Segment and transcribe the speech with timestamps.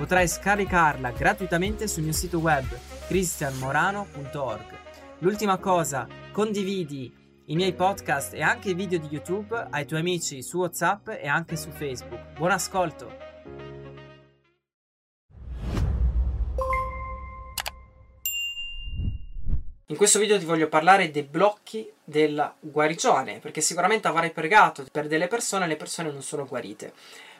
[0.00, 2.64] Potrai scaricarla gratuitamente sul mio sito web
[3.06, 4.78] cristianmorano.org.
[5.18, 7.14] L'ultima cosa, condividi
[7.44, 11.28] i miei podcast e anche i video di YouTube ai tuoi amici su WhatsApp e
[11.28, 12.32] anche su Facebook.
[12.38, 13.14] Buon ascolto!
[19.88, 25.08] In questo video ti voglio parlare dei blocchi della guarigione, perché sicuramente avrai pregato per
[25.08, 26.94] delle persone e le persone non sono guarite.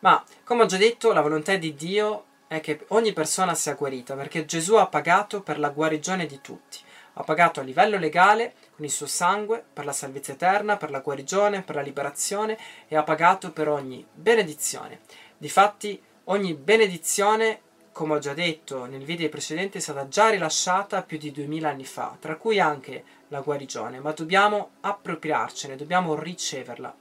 [0.00, 2.26] Ma, come ho già detto, la volontà di Dio
[2.56, 6.78] è che ogni persona sia guarita, perché Gesù ha pagato per la guarigione di tutti.
[7.14, 10.98] Ha pagato a livello legale con il suo sangue per la salvezza eterna, per la
[10.98, 15.00] guarigione, per la liberazione e ha pagato per ogni benedizione.
[15.36, 17.60] Difatti, ogni benedizione,
[17.92, 21.84] come ho già detto nel video precedente, è stata già rilasciata più di duemila anni
[21.84, 26.94] fa, tra cui anche la guarigione, ma dobbiamo appropriarcene, dobbiamo riceverla.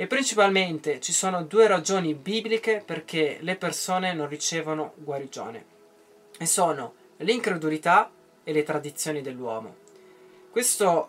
[0.00, 5.64] E principalmente ci sono due ragioni bibliche perché le persone non ricevono guarigione.
[6.38, 8.10] E sono l'incredulità
[8.42, 9.76] e le tradizioni dell'uomo.
[10.50, 11.08] Questo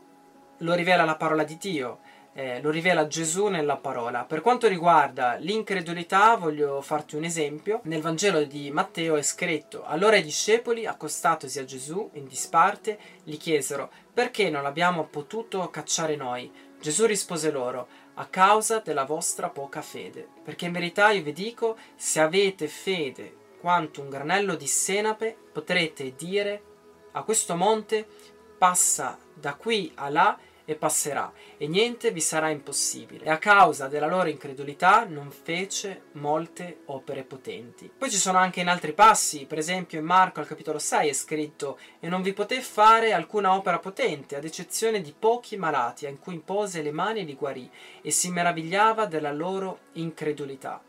[0.57, 1.99] lo rivela la parola di Dio,
[2.33, 4.25] eh, lo rivela Gesù nella parola.
[4.25, 7.79] Per quanto riguarda l'incredulità, voglio farti un esempio.
[7.83, 13.37] Nel Vangelo di Matteo è scritto: Allora i discepoli, accostatosi a Gesù in disparte, gli
[13.37, 16.51] chiesero: Perché non l'abbiamo potuto cacciare noi?
[16.81, 17.87] Gesù rispose loro:
[18.21, 20.27] a causa della vostra poca fede.
[20.43, 26.13] Perché in verità io vi dico, se avete fede quanto un granello di senape, potrete
[26.15, 26.63] dire
[27.13, 28.07] a questo monte
[28.59, 33.25] passa da qui a là e passerà, e niente vi sarà impossibile.
[33.25, 37.91] E a causa della loro incredulità non fece molte opere potenti.
[37.95, 41.13] Poi ci sono anche in altri passi, per esempio in Marco al capitolo 6 è
[41.13, 46.19] scritto e non vi poté fare alcuna opera potente, ad eccezione di pochi malati, in
[46.19, 47.69] cui impose le mani e li guarì,
[48.01, 50.81] e si meravigliava della loro incredulità.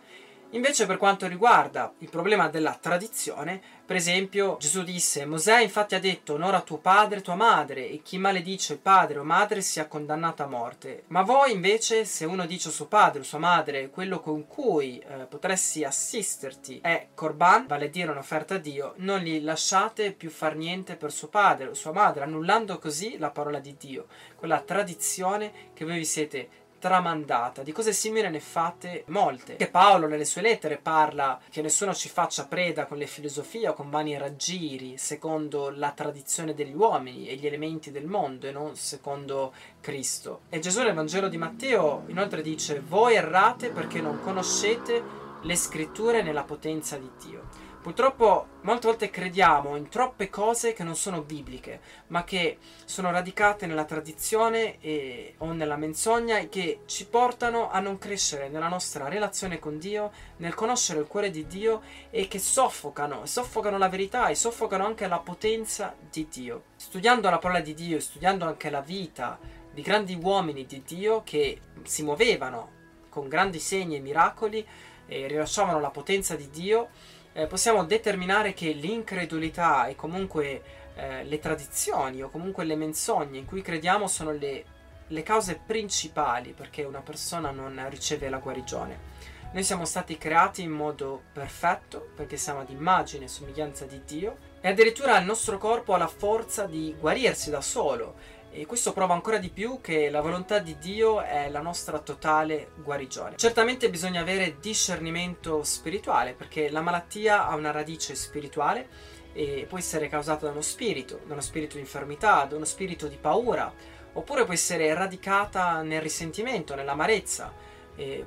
[0.54, 6.00] Invece per quanto riguarda il problema della tradizione, per esempio Gesù disse Mosè infatti ha
[6.00, 10.42] detto onora tuo padre e tua madre e chi maledice padre o madre sia condannato
[10.42, 11.04] a morte.
[11.06, 15.24] Ma voi invece se uno dice suo padre o sua madre quello con cui eh,
[15.24, 20.54] potresti assisterti è corban, vale a dire un'offerta a Dio, non gli lasciate più far
[20.54, 25.70] niente per suo padre o sua madre, annullando così la parola di Dio, quella tradizione
[25.72, 26.48] che voi vi siete
[26.82, 27.62] tramandata.
[27.62, 29.54] Di cose simili ne fate molte.
[29.54, 33.72] Che Paolo nelle sue lettere parla che nessuno ci faccia preda con le filosofie o
[33.72, 38.74] con vani raggiri, secondo la tradizione degli uomini e gli elementi del mondo e non
[38.74, 40.40] secondo Cristo.
[40.48, 46.22] E Gesù nel Vangelo di Matteo inoltre dice: Voi errate perché non conoscete le scritture
[46.22, 47.61] nella potenza di Dio.
[47.82, 53.66] Purtroppo molte volte crediamo in troppe cose che non sono bibliche, ma che sono radicate
[53.66, 59.08] nella tradizione e, o nella menzogna e che ci portano a non crescere nella nostra
[59.08, 64.28] relazione con Dio, nel conoscere il cuore di Dio e che soffocano, soffocano la verità
[64.28, 66.62] e soffocano anche la potenza di Dio.
[66.76, 69.40] Studiando la parola di Dio, studiando anche la vita
[69.72, 74.64] di grandi uomini di Dio che si muovevano con grandi segni e miracoli
[75.06, 76.90] e rilasciavano la potenza di Dio,
[77.32, 80.62] eh, possiamo determinare che l'incredulità e comunque
[80.94, 84.64] eh, le tradizioni o comunque le menzogne in cui crediamo sono le,
[85.06, 89.20] le cause principali perché una persona non riceve la guarigione.
[89.52, 94.36] Noi siamo stati creati in modo perfetto perché siamo ad immagine e somiglianza di Dio
[94.62, 99.14] e addirittura il nostro corpo ha la forza di guarirsi da solo e questo prova
[99.14, 103.36] ancora di più che la volontà di Dio è la nostra totale guarigione.
[103.36, 108.88] Certamente bisogna avere discernimento spirituale perché la malattia ha una radice spirituale
[109.32, 113.06] e può essere causata da uno spirito, da uno spirito di infermità, da uno spirito
[113.06, 113.72] di paura,
[114.12, 117.50] oppure può essere radicata nel risentimento, nell'amarezza,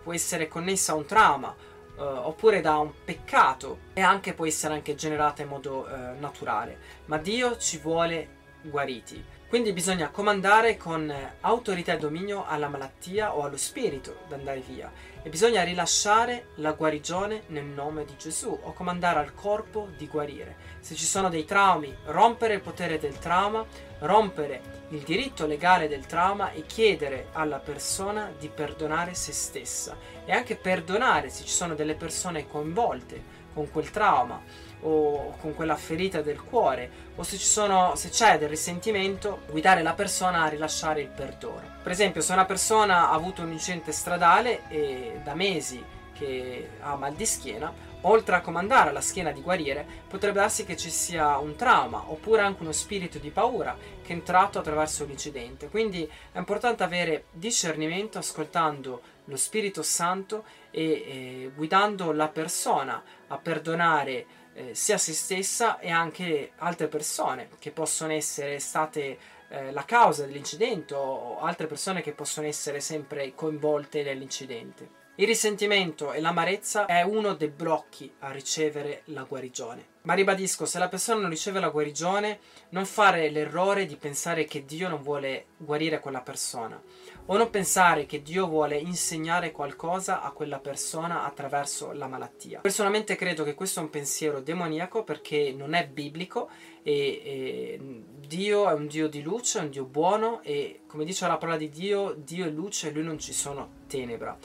[0.01, 1.56] può essere connessa a un trauma,
[1.98, 6.77] uh, oppure da un peccato e anche può essere anche generata in modo uh, naturale.
[7.06, 8.30] Ma Dio ci vuole
[8.62, 9.24] guariti.
[9.47, 14.92] Quindi bisogna comandare con autorità e dominio alla malattia o allo spirito ad andare via.
[15.21, 20.56] E bisogna rilasciare la guarigione nel nome di Gesù o comandare al corpo di guarire.
[20.80, 23.63] Se ci sono dei traumi, rompere il potere del trauma,
[24.00, 29.95] rompere il diritto legale del trauma e chiedere alla persona di perdonare se stessa.
[30.25, 34.41] E anche perdonare se ci sono delle persone coinvolte con quel trauma
[34.86, 39.94] o con quella ferita del cuore o se, sono, se c'è del risentimento, guidare la
[39.94, 41.78] persona a rilasciare il perdono.
[41.82, 45.84] Per esempio, se una persona ha avuto un incidente stradale e da mesi
[46.14, 50.78] che ha mal di schiena, oltre a comandare alla schiena di guarire, potrebbe darsi che
[50.78, 55.70] ci sia un trauma oppure anche uno spirito di paura che è entrato attraverso l'incidente.
[55.70, 63.38] Quindi è importante avere discernimento ascoltando lo Spirito Santo e eh, guidando la persona a
[63.38, 69.18] perdonare eh, sia se stessa e anche altre persone che possono essere state
[69.50, 75.04] eh, la causa dell'incidente o altre persone che possono essere sempre coinvolte nell'incidente.
[75.16, 79.94] Il risentimento e l'amarezza è uno dei blocchi a ricevere la guarigione.
[80.06, 84.63] Ma ribadisco, se la persona non riceve la guarigione, non fare l'errore di pensare che
[84.63, 86.81] Dio non vuole guarire quella persona
[87.28, 92.60] o non pensare che Dio vuole insegnare qualcosa a quella persona attraverso la malattia.
[92.60, 96.50] Personalmente credo che questo è un pensiero demoniaco perché non è biblico
[96.84, 101.28] e, e Dio è un Dio di luce, è un Dio buono e come dice
[101.28, 104.38] la parola di Dio, Dio è luce e lui non ci sono tenebra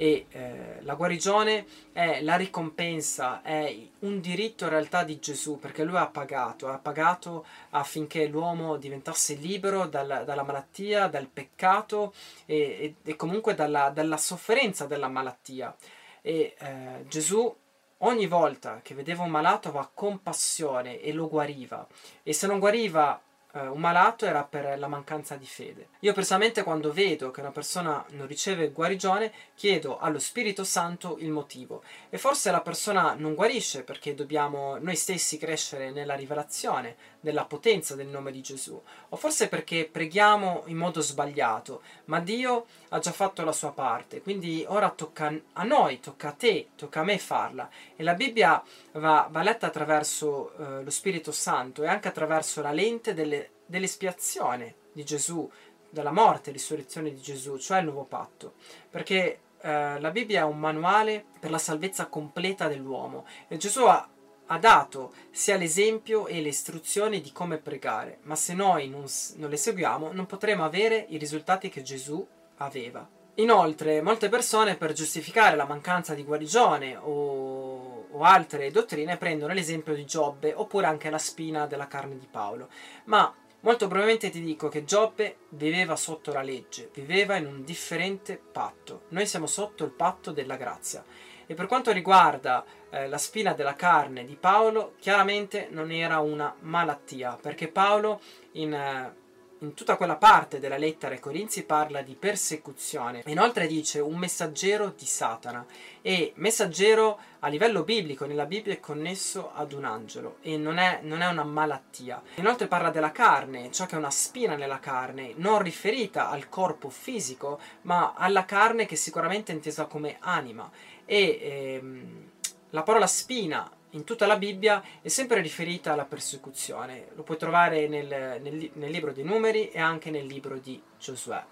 [0.00, 5.84] e eh, la guarigione è la ricompensa, è un diritto in realtà di Gesù perché
[5.84, 12.14] lui ha pagato, ha pagato affinché l'uomo diventasse libero dalla, dalla malattia, dal peccato
[12.46, 15.76] e, e, e comunque dalla, dalla, sofferenza della malattia.
[16.22, 17.54] E eh, Gesù
[17.98, 21.86] ogni volta che vedeva un malato aveva compassione e lo guariva
[22.22, 23.20] e se non guariva
[23.52, 25.88] eh, un malato era per la mancanza di fede.
[26.00, 31.30] Io personalmente quando vedo che una persona non riceve guarigione chiedo allo Spirito Santo il
[31.30, 31.82] motivo.
[32.08, 37.94] E forse la persona non guarisce perché dobbiamo noi stessi crescere nella rivelazione della potenza
[37.94, 38.80] del nome di Gesù.
[39.10, 44.20] O forse perché preghiamo in modo sbagliato ma Dio ha già fatto la sua parte.
[44.20, 47.68] Quindi ora tocca a noi, tocca a te, tocca a me farla.
[47.96, 48.62] E la Bibbia
[48.92, 53.39] va, va letta attraverso eh, lo Spirito Santo e anche attraverso la lente delle,
[53.70, 55.48] dell'espiazione di Gesù,
[55.88, 58.54] della morte e risurrezione di Gesù, cioè il nuovo patto,
[58.90, 64.08] perché eh, la Bibbia è un manuale per la salvezza completa dell'uomo e Gesù ha,
[64.46, 69.04] ha dato sia l'esempio e le istruzioni di come pregare, ma se noi non,
[69.36, 72.26] non le seguiamo non potremo avere i risultati che Gesù
[72.56, 73.08] aveva.
[73.34, 79.94] Inoltre, molte persone per giustificare la mancanza di guarigione o, o, altre dottrine prendono l'esempio
[79.94, 82.68] di Giobbe oppure anche la spina della carne di Paolo.
[83.04, 88.36] Ma molto probabilmente ti dico che Giobbe viveva sotto la legge, viveva in un differente
[88.38, 89.02] patto.
[89.08, 91.04] Noi siamo sotto il patto della grazia.
[91.46, 96.54] E per quanto riguarda eh, la spina della carne di Paolo, chiaramente non era una
[96.60, 98.20] malattia, perché Paolo
[98.52, 98.72] in...
[98.72, 99.18] Eh,
[99.60, 103.22] in tutta quella parte della lettera ai Corinzi parla di persecuzione.
[103.26, 105.64] Inoltre dice un messaggero di Satana
[106.00, 111.00] e messaggero a livello biblico nella Bibbia è connesso ad un angelo e non è,
[111.02, 112.22] non è una malattia.
[112.36, 116.88] Inoltre parla della carne, ciò che è una spina nella carne, non riferita al corpo
[116.88, 120.70] fisico, ma alla carne che sicuramente è intesa come anima.
[121.04, 122.28] E ehm,
[122.70, 127.08] la parola spina in tutta la Bibbia è sempre riferita alla persecuzione.
[127.14, 131.42] Lo puoi trovare nel, nel, nel libro dei numeri e anche nel libro di Giosuè.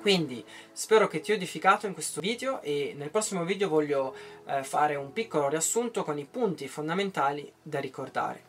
[0.00, 4.14] Quindi spero che ti ho edificato in questo video e nel prossimo video voglio
[4.46, 8.45] eh, fare un piccolo riassunto con i punti fondamentali da ricordare.